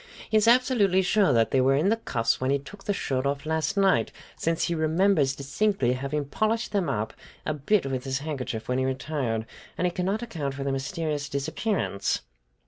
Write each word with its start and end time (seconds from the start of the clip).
"He 0.31 0.35
is 0.35 0.47
absolutely 0.47 1.03
sure 1.03 1.31
that 1.31 1.51
they 1.51 1.61
were 1.61 1.75
in 1.75 1.89
the 1.89 1.95
cuffs 1.97 2.41
when 2.41 2.49
he 2.49 2.57
took 2.57 2.85
the 2.85 2.91
shirt 2.91 3.27
off 3.27 3.45
last 3.45 3.77
night, 3.77 4.11
since 4.35 4.63
he 4.63 4.73
remembers 4.73 5.35
distinctly 5.35 5.93
having 5.93 6.25
polished 6.25 6.71
them 6.71 6.89
up 6.89 7.13
a 7.45 7.53
bit 7.53 7.85
with 7.85 8.05
his 8.05 8.17
handkerchief 8.17 8.67
when 8.67 8.79
he 8.79 8.85
retired, 8.85 9.45
and 9.77 9.85
he 9.85 9.91
cannot 9.91 10.23
account 10.23 10.55
for 10.55 10.63
their 10.63 10.73
mysterious 10.73 11.29
disappearance. 11.29 12.21